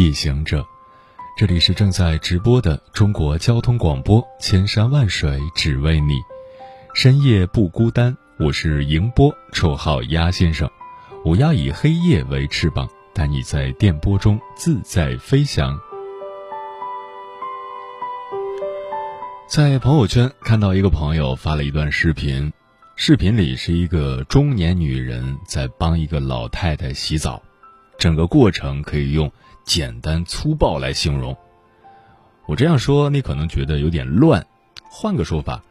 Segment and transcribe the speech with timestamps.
[0.00, 0.66] 夜行者，
[1.36, 6.14] 这里是正在直播的中国交通广播，千山万水只为你，
[6.94, 8.16] 深夜不孤单。
[8.38, 10.66] 我是迎波，绰号鸭先生。
[11.22, 15.78] 我要以黑夜为翅膀，带你在电波中自在飞翔。
[19.46, 22.50] 在朋友圈看到一个朋友发了一段视频，
[22.96, 27.42] 视频里是一个中年女人在帮一个老太太洗澡。
[27.98, 29.30] 整个过程可以用
[29.70, 31.36] 简单粗暴来形容。
[32.46, 34.44] 我这样说你可能觉得有点乱，
[34.90, 35.62] 换个说法，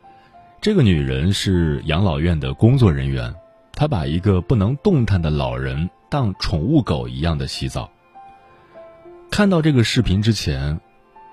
[0.61, 3.35] 这个女人是养老院的工作人员，
[3.73, 7.91] 她把一个不能动弹的老人当宠物狗一样的洗澡。
[9.29, 10.79] 看到这个视频之前，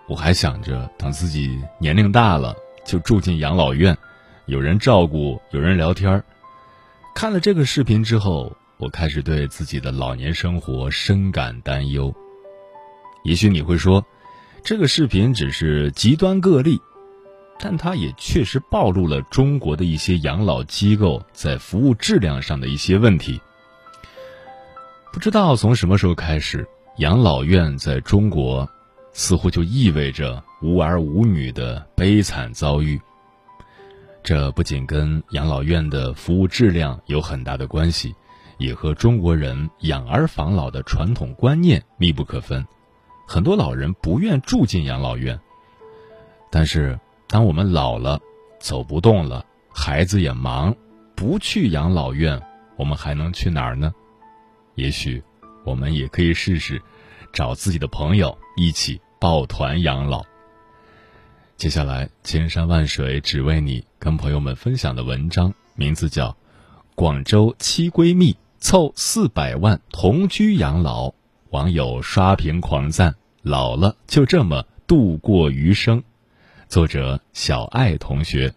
[0.08, 2.52] 我还想着等自己年龄大了
[2.84, 3.96] 就住进养老院，
[4.46, 6.20] 有人照顾，有人聊天
[7.14, 8.52] 看了这个视频之后。
[8.78, 12.14] 我开始对自己的老年生活深感担忧。
[13.26, 14.06] 也许你会说，
[14.62, 16.80] 这个视频只是极端个例，
[17.58, 23.40] 但它也确实暴露了中国的一些养老机构在服务质量上的一些问题。
[25.12, 26.64] 不知道从什么时候开始，
[26.98, 28.68] 养老院在中国
[29.12, 33.00] 似乎就意味着无儿无女的悲惨遭遇。
[34.22, 38.14] 这不仅跟养老院的服务质量有很大的关系。
[38.58, 42.66] 也和中国人养儿防老的传统观念密不可分，
[43.26, 45.38] 很多老人不愿住进养老院。
[46.50, 48.20] 但是，当我们老了，
[48.60, 50.74] 走不动了，孩子也忙，
[51.14, 52.40] 不去养老院，
[52.76, 53.92] 我们还能去哪儿呢？
[54.76, 55.22] 也许，
[55.64, 56.80] 我们也可以试试，
[57.32, 60.24] 找自己的朋友一起抱团养老。
[61.56, 66.28] 接下来，千山万水只为你，跟朋友们分享的文章名字叫
[66.94, 68.32] 《广州七闺蜜》。
[68.58, 71.12] 凑四百万同居养老，
[71.56, 76.02] 网友刷屏狂赞，老了就这么度过余生。
[76.68, 78.52] 作者小爱同学。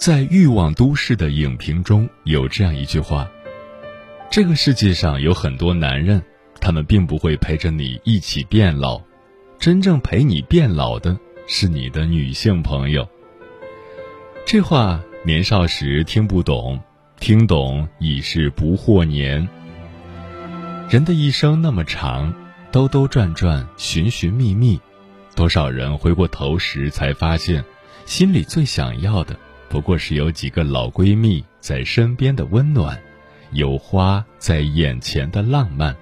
[0.00, 3.30] 在《欲望都市》的影评中有这样一句话
[4.32, 6.22] ：“这个世界上有很多男人，
[6.58, 8.98] 他们并不会陪着你一起变老，
[9.58, 13.06] 真正陪你变老的是你的女性朋友。”
[14.46, 16.80] 这话年少时听不懂，
[17.18, 19.46] 听懂已是不惑年。
[20.88, 22.32] 人的一生那么长，
[22.72, 24.80] 兜兜转转，寻寻觅觅，
[25.36, 27.62] 多少人回过头时才发现，
[28.06, 29.36] 心里最想要的。
[29.70, 33.00] 不过是有几个老闺蜜在身边的温暖，
[33.52, 35.96] 有花在眼前的浪漫。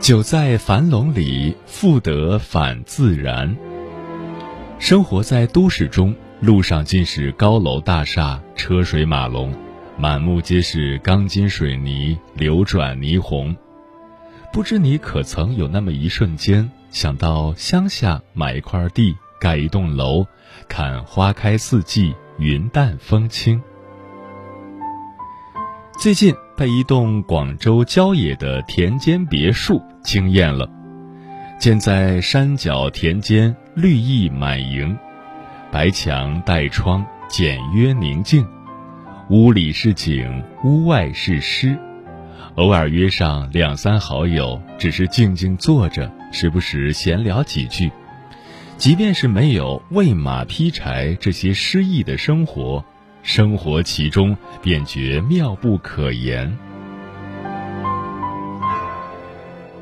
[0.00, 3.56] 久在樊笼里，复得返自然。
[4.78, 9.54] 生活在都市中，路上尽是高楼大厦、车水马龙，
[9.96, 13.56] 满目皆是钢筋水泥、流转霓虹。
[14.52, 16.70] 不知你可曾有那么一瞬间？
[16.90, 20.26] 想到乡下买一块地，盖一栋楼，
[20.68, 23.60] 看花开四季，云淡风轻。
[25.98, 30.68] 最近被一栋广州郊野的田间别墅惊艳了，
[31.58, 34.96] 建在山脚田间，绿意满盈，
[35.70, 38.46] 白墙带窗，简约宁静，
[39.28, 41.78] 屋里是景，屋外是诗。
[42.56, 47.92] 偶尔约上两三好友，只是静静坐着，时不时闲聊几句。
[48.78, 52.82] 即便是没有喂马劈柴这些诗意的生活，
[53.22, 56.56] 生活其中便觉妙不可言。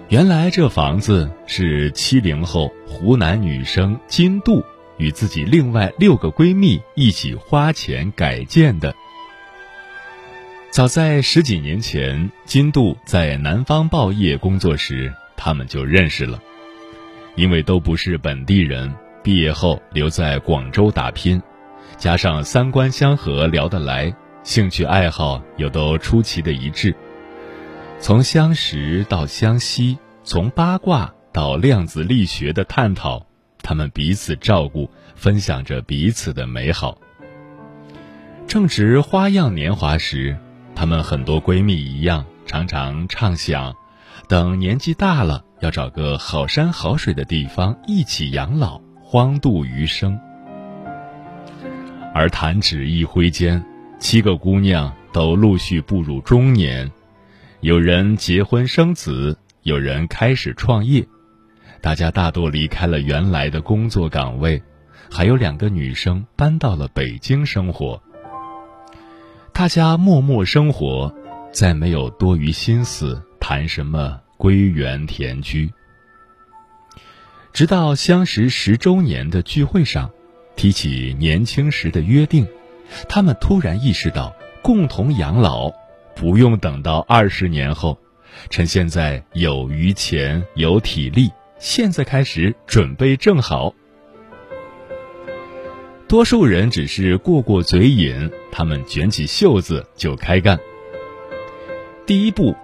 [0.09, 4.65] 原来这房子是七零后湖南女生金杜
[4.99, 8.93] 与自己另外六个闺蜜一起花钱改建的。
[10.75, 16.43] 早在十几年前，金度在南方报业工作时，他们就认识了。
[17.37, 18.93] 因为都不是本地人，
[19.23, 21.41] 毕业后留在广州打拼，
[21.97, 24.13] 加上三观相合，聊得来，
[24.43, 26.93] 兴趣爱好又都出奇的一致。
[28.01, 33.25] 从相识到相惜，从八卦到量子力学的探讨，
[33.63, 36.99] 他们彼此照顾，分享着彼此的美好。
[38.49, 40.37] 正值花样年华时，
[40.75, 43.75] 她们很多闺蜜一样，常常畅想，
[44.29, 45.45] 等年纪大了。
[45.61, 50.21] 要找个好山好水的地方一起养老，荒度余生。
[52.13, 53.65] 而弹指一挥间，
[53.99, 56.93] 七个姑娘都陆续步入中年，
[57.61, 61.07] 有人结婚生子，有人开始创业，
[61.81, 64.63] 大家大多离开了原来的工作岗位，
[65.11, 68.03] 还有两个女生搬到了北京生活。
[69.55, 71.15] 大家默默生活，
[71.53, 74.21] 再没有多余心思谈什么。
[74.37, 75.73] 归园田居，
[77.53, 80.11] 直到相识十周年的聚会上，
[80.57, 82.47] 提起年轻时的约定，
[83.09, 85.73] 他们突然意识到，共同养老
[86.17, 87.97] 不用等到二十年后，
[88.51, 91.31] 趁现在有余钱有体力，
[91.61, 93.73] 现在开始准备正好。
[96.15, 100.57] 多数人只是过过嘴瘾，他们卷起袖子就开干。
[102.07, 102.55] 第一步，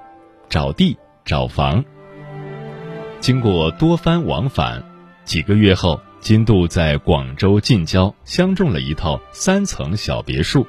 [0.48, 0.96] 找地。
[1.24, 1.84] 找房。
[3.18, 4.84] 经过多番往返，
[5.24, 10.64] 几个月后，金度在广州近郊相中了一套三层小别墅。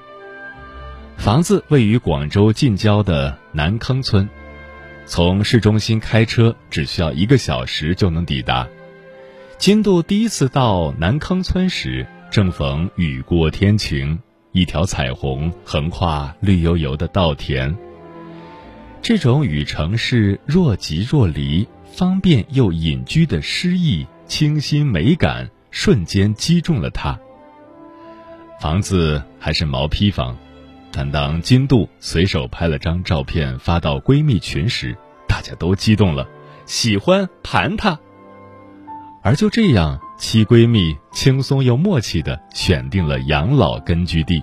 [1.18, 4.28] 房子位于广州近郊的南坑村，
[5.06, 8.68] 从市中心开车只需要一个小时就能抵达。
[9.60, 14.18] 金度第一次到南坑村时，正逢雨过天晴，
[14.54, 17.78] 一条彩虹横跨绿油油的稻田。
[19.02, 27.20] 这种与城市若即若离、方便又隐居的诗意、清新美感，瞬间击中了他。
[28.62, 30.38] 房子还是毛坯房，
[30.90, 34.96] 但当金度随手拍了张照片发到闺蜜群时，
[35.28, 36.26] 大家都激动了，
[36.66, 38.00] 喜欢盘它。
[39.22, 44.40] 而就这样，七闺蜜轻松又默契的选定了养老根据地。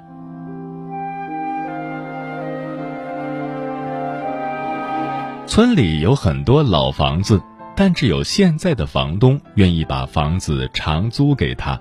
[5.47, 7.41] 村里有很多老房子，
[7.77, 11.81] 但只有现在的房东愿意把房子长租给他，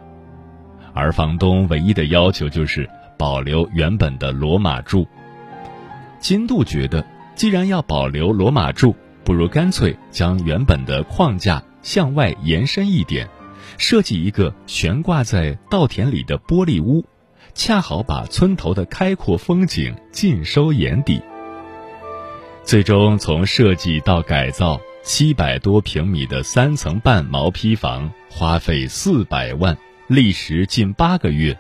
[0.94, 5.07] 而房东唯一的要求就是保留原本的罗马柱。
[6.19, 7.03] 金度觉得，
[7.33, 13.27] 既然要保留罗马柱，不如干脆将原本的框架向外延伸一点，
[13.77, 17.05] 设计一个悬挂在稻田里的玻璃屋，
[17.53, 21.21] 恰好把村头的开阔风景尽收眼底。
[22.63, 29.77] 最终，从设计到改造，七百多平米的三层半毛坯房花费四百万，
[30.07, 31.57] 历时近八个月。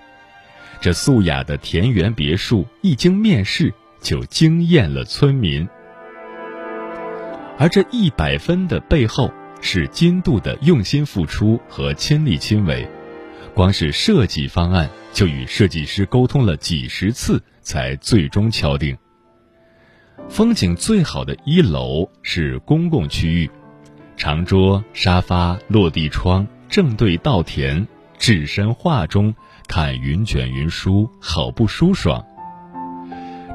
[0.79, 5.67] 这素雅的田园别墅一经面世，就惊艳了村民。
[7.57, 9.31] 而这一百分的背后，
[9.61, 12.87] 是金度的用心付出和亲力亲为。
[13.53, 18.95] 光是设计方案，就与设计师沟通了几十次，才最终敲定。
[20.29, 23.49] 风景最好的一楼是公共区域，
[24.15, 29.33] 长桌、沙发、落地窗，正对稻田，置身画中，
[29.67, 32.23] 看云卷云舒，好不舒爽。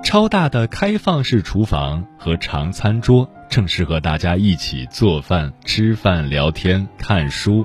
[0.03, 7.65] 超大的开放式厨房和长餐桌，正适合大家一起做饭、吃饭、聊天、看书，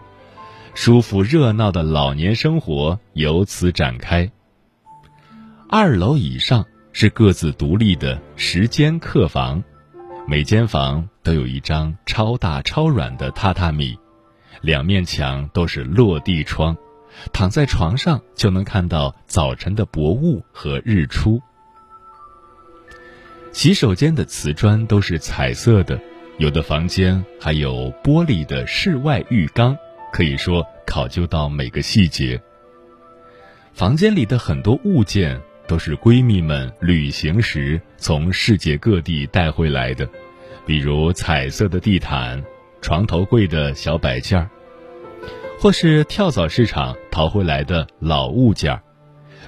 [0.75, 4.29] 舒服热闹的老年生活由此展开。
[5.70, 6.65] 二楼以上。
[7.00, 9.63] 是各自独立的十间客房，
[10.27, 13.96] 每间房都有一张超大超软的榻榻米，
[14.62, 16.75] 两面墙都是落地窗，
[17.32, 21.39] 躺在床上就能看到早晨的薄雾和日出。
[23.57, 25.99] 洗手间的瓷砖都是彩色的，
[26.37, 29.75] 有的房间还有玻璃的室外浴缸，
[30.13, 32.39] 可以说考究到每个细节。
[33.73, 35.41] 房间里的很多物件。
[35.67, 40.07] 都是闺蜜们旅行时从世界各地带回来的，
[40.65, 42.41] 比如彩色的地毯、
[42.79, 44.49] 床头柜的小摆件儿，
[45.59, 48.81] 或是跳蚤市场淘回来的老物件儿，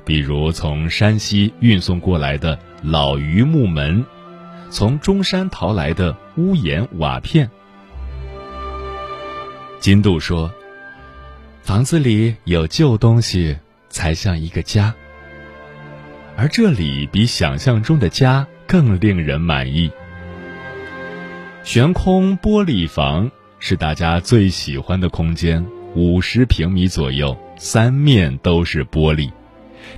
[0.10, 4.04] 比如从山西运送过来的老榆木门，
[4.72, 7.48] 从中山淘来的屋檐瓦片。
[9.80, 10.52] 金度说
[11.62, 13.56] ：“房子里有旧东西，
[13.90, 14.96] 才像一个家。”
[16.36, 19.92] 而这里比想象中的家更令人满意。
[21.64, 25.64] 悬空玻璃房，是大家最喜欢的空间，
[25.94, 29.32] 五十平米左右，三面都是玻璃，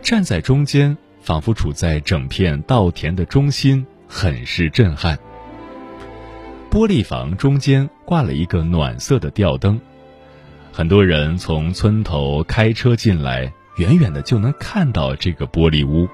[0.02, 5.18] 站在中间，仿佛处在整片稻田的中心，很是震撼。
[6.70, 9.80] 玻璃房中间挂了一个暖色的吊灯，
[10.72, 16.08] 很多人从村头开车进来，远远的就能看到这个玻璃屋。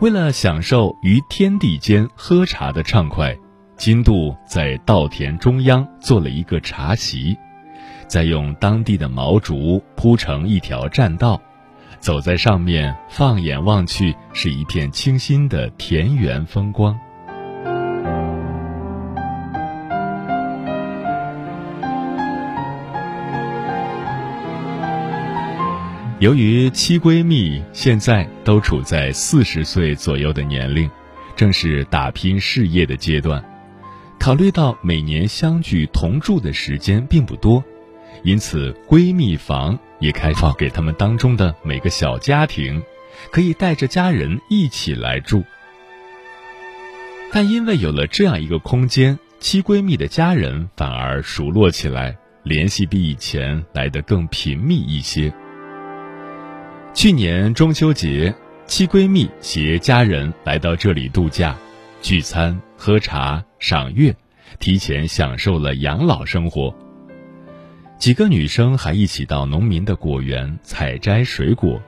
[0.00, 3.36] 为了享受于天地间喝茶的畅快，
[3.76, 7.36] 金度在稻田中央做了一个茶席，
[8.10, 11.40] 再用当地的毛竹铺成一条栈道，
[12.00, 16.98] 走在上面，放眼望去是一片清新的田园风光。
[26.18, 30.90] 由于七闺蜜现在都处在四十岁左右的年龄，
[31.36, 33.40] 正是打拼事业的阶段，
[34.18, 37.62] 考虑到每年相聚同住的时间并不多，
[38.22, 42.82] 因此闺蜜房也开放给他们当中的每个小家庭，
[43.30, 45.42] 可以带着家人一起来住。
[47.32, 55.32] 但因为有了这样一个空间，七闺蜜的家人反而熟络起来，联系比以前来得更频密一些。
[56.92, 58.34] 去年中秋节，
[58.66, 61.56] 七闺蜜携家人来到这里度假，
[62.02, 64.14] 聚餐、喝茶、赏月，
[64.58, 66.74] 提前享受了养老生活。
[68.00, 71.78] 几个女生还一起到农民的果园采摘水果，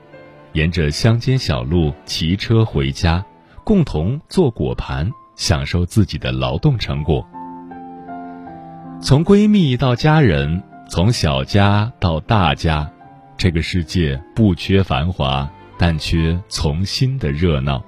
[0.52, 3.24] 沿着乡间小路骑车回家，
[3.64, 7.26] 共同做果盘，享受自己的劳动成果。
[9.00, 12.92] 从闺蜜到家人，从小家到大家。
[13.38, 17.82] 这个世界不缺繁华，但缺从心的热闹。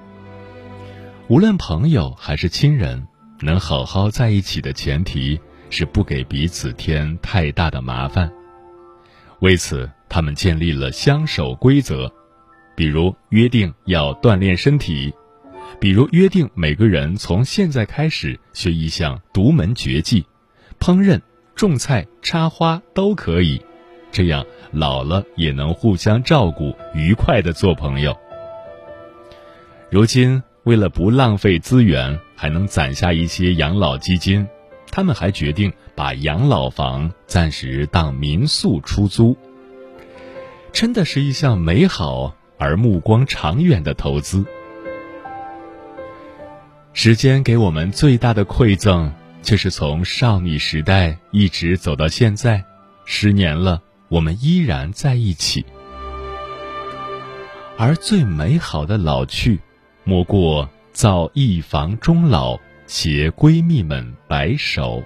[1.28, 3.06] 无论朋友还是亲人，
[3.40, 5.38] 能好好在一起的前提
[5.76, 8.30] 是不给彼此添太大的麻烦。
[9.40, 12.08] 为此，他们建立了相守规则，
[12.76, 15.12] 比如约定要锻炼身体，
[15.80, 20.24] 比如约定每个人从现在开始学一项独门绝技，
[20.78, 21.20] 烹饪、
[21.56, 23.60] 种菜、插花都可以。
[24.12, 28.16] 这样老了也能互相照顾，愉快的做朋友。
[29.90, 34.46] 如今为了不浪费资源，还能攒下一些养老基金，
[34.94, 39.36] 他们还决定把养老房暂时当民宿出租。
[40.72, 44.46] 真的是一项美好而目光长远的投资。
[46.92, 49.10] 时间给我们最大的馈赠，
[49.42, 52.64] 就是从少女时代一直走到现在，
[53.04, 53.82] 十年了。
[54.08, 55.66] 我们依然在一起，
[57.76, 59.58] 而最美好的老去，
[60.04, 62.60] 莫过造一房终老，
[62.96, 65.02] 携闺蜜们白首。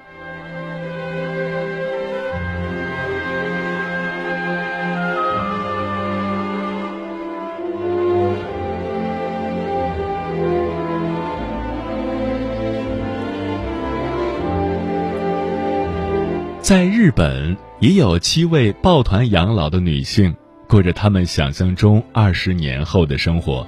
[16.61, 17.57] 在日本。
[17.80, 20.35] 也有七位抱团养老的女性，
[20.66, 23.64] 过着他们想象中二十年后的生活。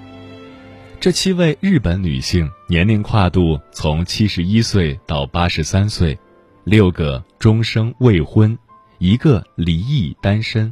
[1.00, 6.18] 这七位日本女性年龄跨度从七十一岁到八十三岁，
[6.62, 8.58] 六个终生未婚，
[8.98, 10.70] 一个离异单身。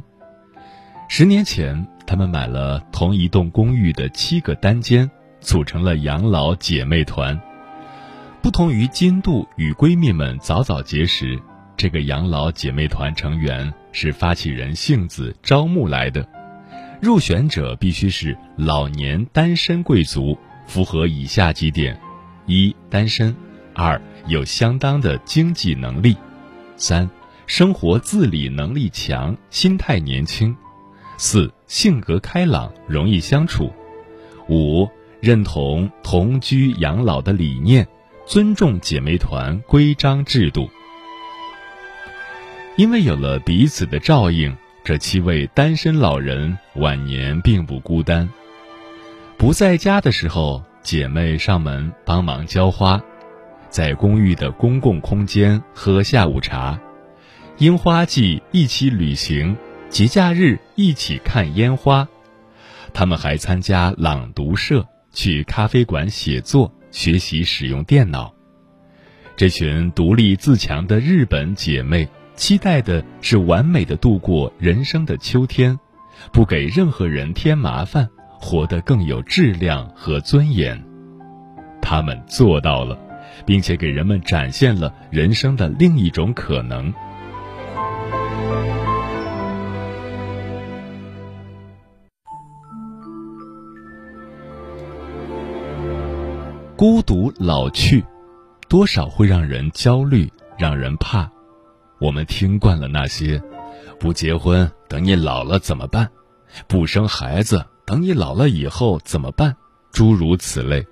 [1.07, 5.09] 十年前，她们买了同一栋公寓的七个单间，
[5.41, 7.41] 组成了养老姐妹团。
[8.39, 11.39] 不同于金度与闺蜜们早早结识。
[11.75, 16.23] 这个养老姐妹团成员是发起人杏子招募来的，
[17.01, 20.37] 入选者必须是老年单身贵族，
[20.67, 21.97] 符合以下几点：
[22.45, 23.33] 一、单身；
[23.73, 26.13] 二、有相当的经济能力；
[26.75, 27.09] 三、
[27.47, 30.53] 生活自理能力强，心态年轻；
[31.17, 33.71] 四、性格开朗，容易相处；
[34.49, 34.85] 五、
[35.21, 37.87] 认同同居养老的理念，
[38.25, 40.69] 尊重姐妹团规章制度。
[42.75, 44.55] 因为有了彼此的照应，
[44.89, 48.27] 这七位单身老人晚年并不孤单。
[49.37, 52.99] 不在家的时候，姐妹上门帮忙浇花，
[53.69, 56.79] 在公寓的公共空间喝下午茶，
[57.59, 59.55] 樱花季一起旅行，
[59.89, 62.07] 节假日一起看烟花。
[62.91, 68.33] 他们还参加朗读社，去咖啡馆写作，学习使用电脑。
[69.37, 72.09] 这群独立自强的日本姐妹。
[72.39, 75.77] 期待的是完美的度过人生的秋天，
[76.31, 78.07] 不给任何人添麻烦，
[78.39, 80.81] 活得更有质量和尊严。
[81.81, 82.97] 他们做到了，
[83.45, 86.93] 并且给人们展现了人生的另一种可能。
[96.77, 98.01] 孤独老去，
[98.69, 101.29] 多少会让人焦虑，让人怕。
[101.99, 103.41] 我们听惯了那些
[103.99, 106.09] “不结婚，等你老了怎么办？
[106.67, 109.55] 不生孩子，等你老了以后怎么办？”
[109.91, 110.85] 诸如此类。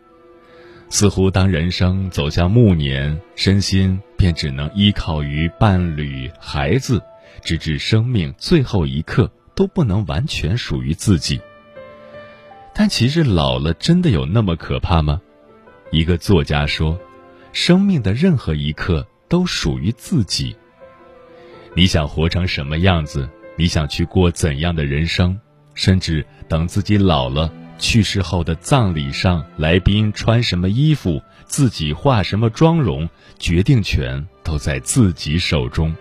[0.89, 7.01] 似乎当人生走向暮年，身心便只能依靠于伴侣、孩子，
[7.41, 11.39] 直至生命最后一刻都不能完全属于自己。
[12.73, 15.21] 但其实老了真的有那么可怕吗？
[15.91, 16.99] 一个作家说
[17.53, 20.55] ：“生命的任何一刻都属于自己。
[21.77, 23.29] 你想活成什么样子？
[23.55, 25.39] 你想去过怎样的人生？
[25.75, 33.07] 甚至等自己老了，去世后的葬礼上，来宾穿什么衣服，自己化什么妆容，
[33.37, 35.95] 决定权都在自己手中。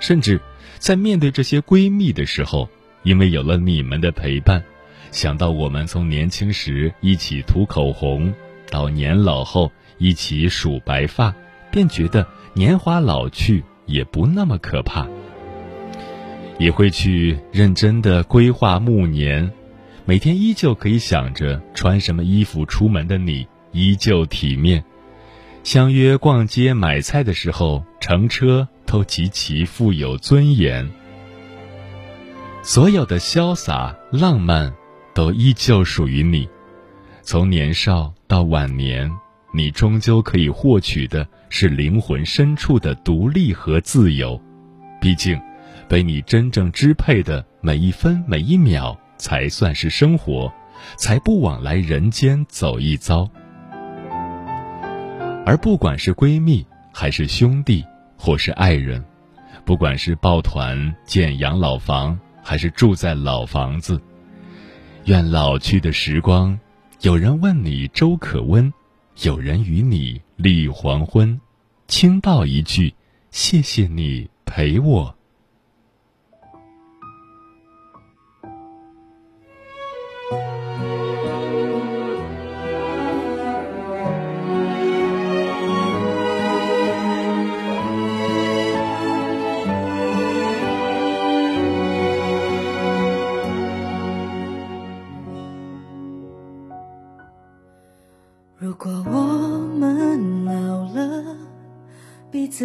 [0.00, 0.38] 甚至
[0.78, 2.68] 在面对这些闺蜜的时候，
[3.02, 4.62] 因为有了你们的陪伴，
[5.10, 8.30] 想到我们从年轻时一起涂口红。”
[8.70, 11.34] 到年老后一起数白发，
[11.72, 15.06] 便觉得年华老去也不那么可怕。
[16.58, 19.50] 也会去认真的规划暮年，
[20.04, 24.84] 每天依旧可以想着穿什么衣服出门的你，依旧体面。
[25.62, 30.88] 相约逛街买菜的时候，乘车都极其富有尊严。
[32.62, 34.72] 所有的潇洒浪漫，
[35.14, 36.48] 都依旧属于你。
[37.22, 39.10] 从年少到晚年，
[39.52, 44.40] 你终究可以获取的是灵魂深处的独立和自由。
[45.00, 45.40] 毕竟，
[45.88, 50.52] 被你真正支配的每一分每一秒，才算是生活，
[50.96, 53.28] 才不枉来人间走一遭。
[55.44, 57.84] 而不管是闺蜜，还是兄弟，
[58.16, 59.02] 或是爱人，
[59.64, 64.00] 不管是抱团建养老房，还是住在老房子，
[65.06, 66.56] 愿老去的时光。
[67.00, 68.70] 有人问你粥可温，
[69.22, 71.38] 有人与你立黄昏，
[71.88, 72.94] 轻道一句，
[73.30, 75.14] 谢谢你陪我。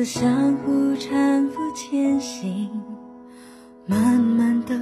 [0.05, 2.69] 相互搀扶前行，
[3.87, 4.79] 慢慢的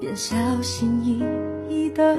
[0.00, 1.20] 变小心翼
[1.68, 2.16] 翼的。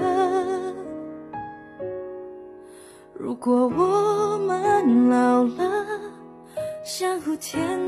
[3.13, 5.85] 如果我们老了，
[6.83, 7.79] 相互牵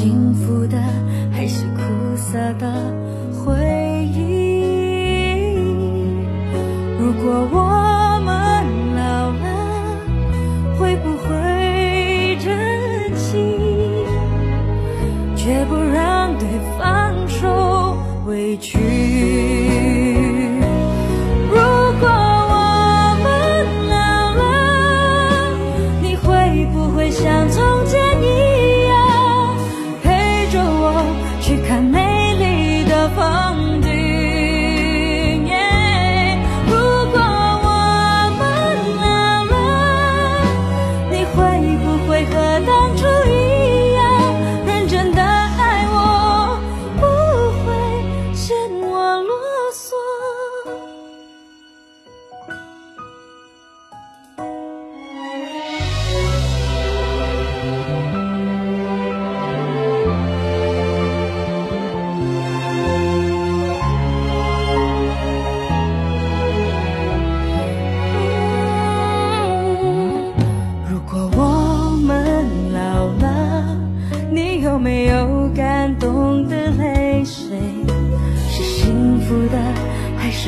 [0.00, 0.78] 幸福的
[1.32, 1.80] 还是苦
[2.14, 2.72] 涩的
[3.34, 3.52] 回
[4.14, 4.62] 忆？
[7.00, 7.67] 如果我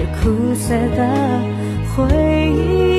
[0.07, 1.41] 苦涩的
[1.95, 2.07] 回
[2.51, 2.90] 忆。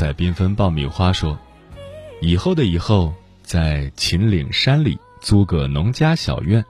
[0.00, 1.38] 彩缤纷爆米花说，
[2.22, 6.64] 以后的以后，在秦岭山里租个农家小院，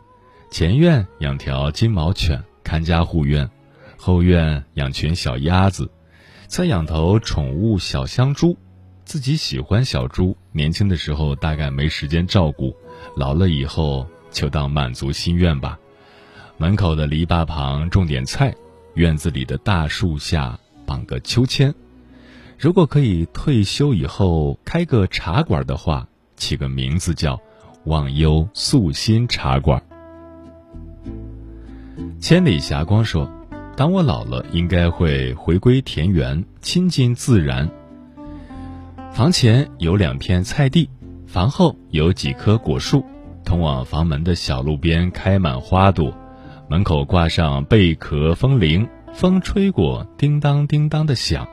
[0.51, 3.49] 前院养条金毛犬看家护院，
[3.97, 5.88] 后院养群小鸭子，
[6.49, 8.59] 再养头宠物小香猪。
[9.05, 12.75] 自己喜欢小猪，年轻的时候大概没时间照顾，
[13.16, 15.79] 老了以后就当满足心愿吧。
[16.57, 18.53] 门口的篱笆旁种点菜，
[18.95, 21.73] 院子里的大树下绑个秋千。
[22.61, 27.40] 如果可以退休以后开个茶馆的话，起个名字叫
[27.87, 29.83] “忘忧素心茶馆”。
[32.20, 33.27] 千里霞光说
[33.79, 37.66] ：“当我老了，应该会回归田园，亲近自然。
[39.11, 40.90] 房前有两片菜地，
[41.27, 43.03] 房后有几棵果树，
[43.42, 46.14] 通往房门的小路边开满花朵，
[46.68, 51.49] 门口挂上贝壳风铃，风吹过，叮当叮当的响。”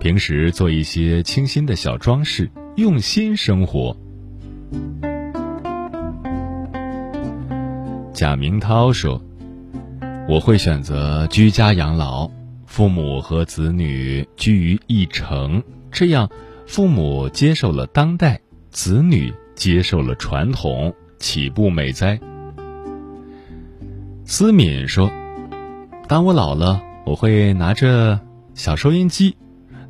[0.00, 3.96] 平时做一些清新的小装饰，用心生活。
[8.12, 9.20] 贾明涛说
[10.28, 12.30] ：“我会选择居家养老，
[12.66, 16.30] 父母和子女居于一城，这样
[16.66, 22.20] 父母接受了当代，子女接受了传统，岂不美哉？”
[24.24, 25.10] 思敏说
[26.06, 28.20] ：“当我老了，我会拿着
[28.54, 29.36] 小收音机。”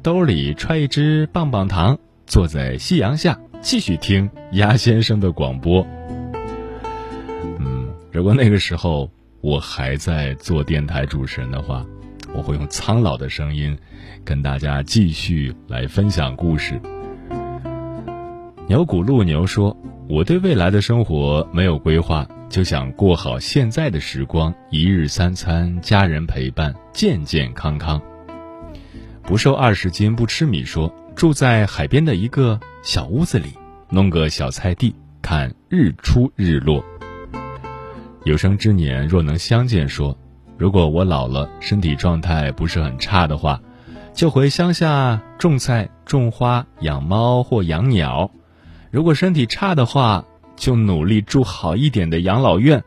[0.09, 5.87] 兜里揣一支棒棒糖，坐在夕阳下继续听鸭先生的广播。
[7.59, 9.11] 嗯，如果那个时候
[9.43, 11.85] 我还在做电台主持人的话，
[12.33, 13.77] 我会用苍老的声音
[14.25, 16.81] 跟大家继续来分享故事。
[18.67, 19.77] 牛骨路牛说
[20.09, 28.01] ：“我对未来的生活没有规划，就想过好现在的时光，一日三餐，家人陪伴，健健康康。”
[29.29, 30.65] 不瘦二十斤不吃米。
[30.65, 33.49] 说住在海边的一个小屋子里，
[33.91, 36.83] 弄个小菜地，看日出日落。
[38.25, 40.17] 有生之年若能相见，说
[40.57, 43.61] 如果我老了，身体状态不是很差的话，
[44.15, 48.31] 就回乡下种菜、种花、养猫或养鸟；
[48.91, 50.25] 如果身体差的话，
[50.57, 52.83] 就努力住好一点的养老院。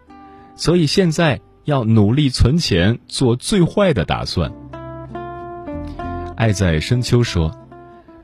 [0.56, 4.52] 所以现在要努力存钱，做最坏的打算。
[6.42, 7.56] 爱在深秋说：“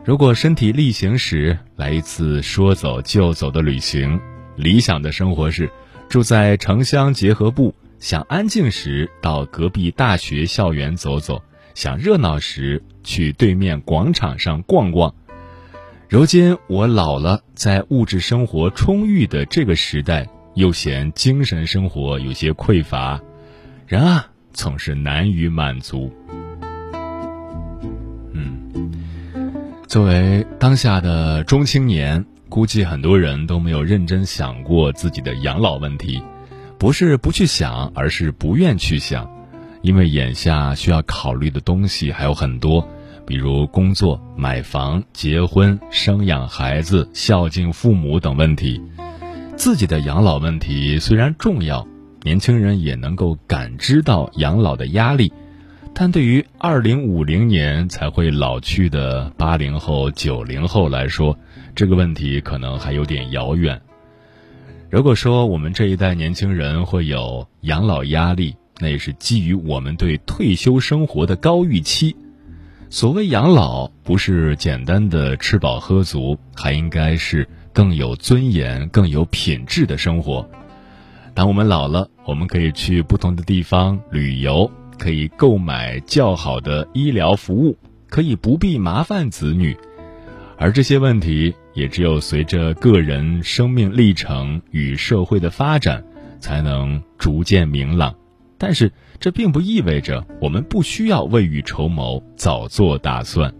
[0.03, 4.19] 如果身体力行时，来一次说走就走的旅行。
[4.56, 5.69] 理想的生活是
[6.10, 11.43] 住在城乡结合部，想安静时到隔壁大学校园走走，
[11.75, 15.13] 想热闹时去对面广场上逛逛。
[16.10, 23.21] 如今我老了，在物质生活充裕的这个时代，又嫌精神生活有些匮乏，
[23.86, 26.12] 人啊，总是难于满足。”
[29.88, 36.21] 作为当下的中青年，估计很多人都没有认真想过自己的养老问题，
[36.78, 39.32] 不是不去想，而是不愿去想，
[39.82, 42.86] 因为眼下需要考虑的东西还有很多，
[43.26, 48.82] 比如工作、买房、结婚、生养孩子、孝敬父母等问题。
[49.56, 51.88] 自己的养老问题虽然重要，
[52.23, 55.32] 年轻人也能够感知到养老的压力。
[55.93, 61.38] 但对于二零五零年才会老去的八零后、九零后来说，
[61.76, 63.82] 这个问题可能还有点遥远。
[64.89, 72.15] 如果说我们这一代年轻人会有养老压力，那也是基于我们对退休生活的高预期。
[72.89, 80.50] 所谓养老，不是简单的吃饱喝足，还应该是更有尊严、更有品质的生活。
[81.34, 84.71] 当我们老了，我们可以去不同的地方旅游。
[84.97, 87.77] 可以购买较好的医疗服务，
[88.10, 89.77] 可以不必麻烦子女，
[90.57, 96.03] 而这些问题也只有随着个人生命历程与社会的发展，
[96.39, 98.15] 才能逐渐明朗。
[98.57, 103.53] 但是这并不意味着我们不需要未雨绸缪，早做打算。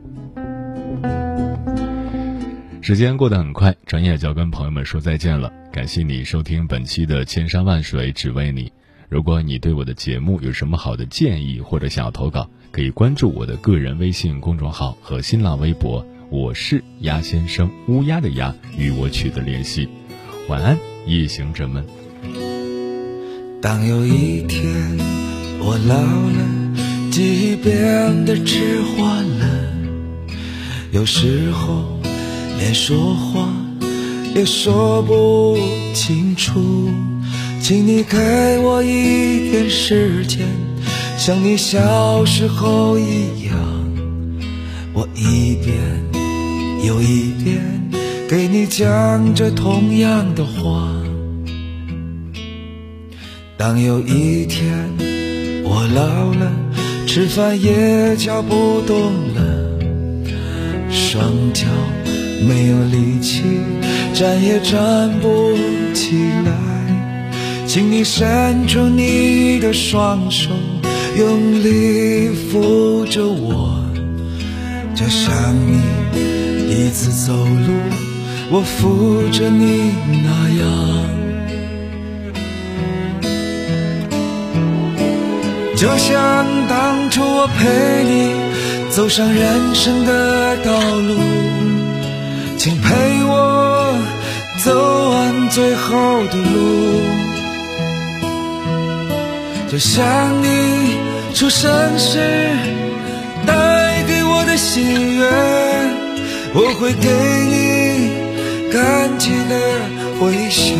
[2.82, 5.52] 时间过得很快，转眼就要跟朋友们说再见了。
[5.72, 8.66] 感谢你收听本期的《千山万水只为你》。
[9.10, 19.88] 如果你对我的节目有什么好的建议或者想要投稿，可以关注我的个人微信公众号和新浪微博，我是鸭先生，乌鸦的鸭，与我取得联系。
[20.50, 21.86] 晚安，夜行者们。
[23.62, 24.98] 当有一天
[25.62, 29.74] 我老了，记忆变得迟缓了，
[30.92, 31.98] 有时候
[32.60, 33.48] 连说话
[34.36, 35.58] 也说不
[35.94, 36.90] 清楚。
[37.68, 38.18] 请你给
[38.60, 40.40] 我一点时间，
[41.18, 43.60] 像你小时候一样，
[44.94, 45.76] 我一遍
[46.86, 47.62] 又一遍
[48.30, 50.88] 给你讲着同样的话。
[53.58, 54.90] 当有一天
[55.66, 56.50] 我老了，
[57.06, 61.66] 吃饭也嚼不动了，双脚
[62.48, 63.44] 没有力气，
[64.14, 65.54] 站也站不
[65.94, 66.16] 起，
[67.68, 70.50] 请你伸出你的双手。
[71.18, 73.84] 用力扶着我，
[74.96, 75.82] 就像你
[76.14, 77.74] 第一次走路，
[78.52, 79.92] 我扶着你
[80.24, 80.64] 那样。
[85.76, 88.34] 就像当初我陪你
[88.92, 91.16] 走上人生的道路，
[92.58, 93.94] 请陪我
[94.64, 97.17] 走完最后的路。
[99.72, 100.48] 就像你。
[101.38, 102.18] 出生时
[103.46, 105.24] 带给我的喜悦，
[106.56, 107.08] 我会给
[107.54, 108.10] 你
[108.74, 109.54] 感激的
[110.20, 110.74] 微笑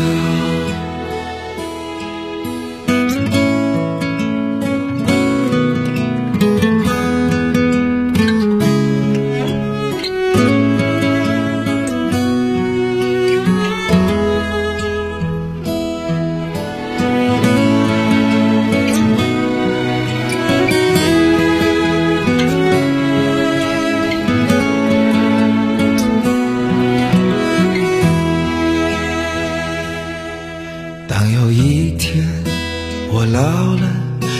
[33.18, 33.40] 我老
[33.74, 33.90] 了。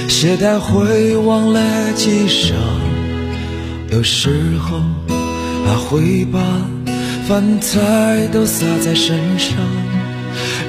[0.06, 1.60] 携带会忘了
[1.96, 2.56] 几声，
[3.90, 4.80] 有时候
[5.66, 6.38] 还会把
[7.26, 9.56] 饭菜都洒在身上。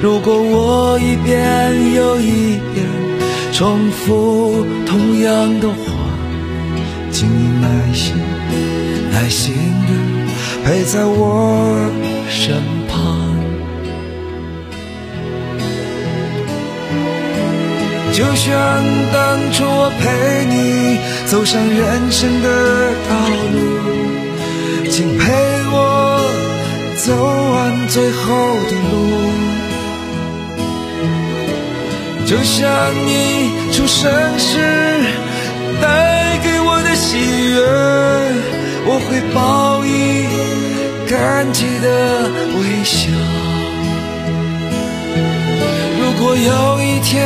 [0.02, 2.84] 如果我一遍又一遍
[3.52, 5.76] 重复同样的话，
[7.12, 8.16] 请你耐心、
[9.12, 9.54] 耐心
[9.86, 9.92] 的
[10.64, 11.88] 陪在我
[12.28, 12.79] 身旁。
[18.12, 18.52] 就像
[19.12, 23.12] 当初我陪你走上人生的道
[23.52, 23.56] 路，
[24.90, 25.32] 请陪
[25.72, 25.76] 我
[26.96, 28.26] 走完最后
[28.68, 28.94] 的路。
[32.26, 32.68] 就像
[33.06, 33.10] 你
[33.72, 34.58] 出生时
[35.80, 37.58] 带给我的喜悦，
[38.86, 39.88] 我会报以
[41.08, 43.08] 感激的微笑。
[45.98, 47.16] 如果有一天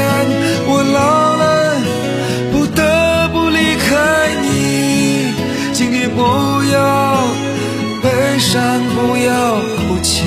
[8.55, 10.23] 悲伤，不要哭泣。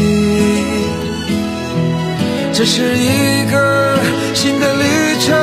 [2.54, 3.98] 这是一个
[4.34, 4.84] 新的旅
[5.22, 5.34] 程，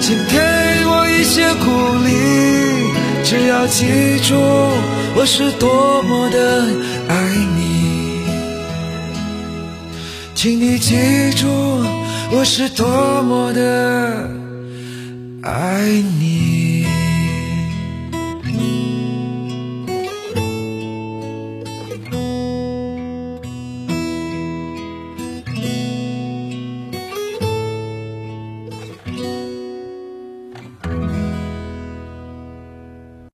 [0.00, 0.38] 请给
[0.86, 1.66] 我一些鼓
[2.04, 2.08] 励。
[3.24, 3.84] 只要记
[4.22, 4.36] 住，
[5.16, 6.66] 我是多么的
[7.08, 7.14] 爱
[7.56, 8.20] 你，
[10.36, 10.94] 请你记
[11.32, 11.48] 住。
[12.30, 12.86] 我是多
[13.22, 14.30] 么的
[15.42, 15.82] 爱
[16.20, 16.37] 你。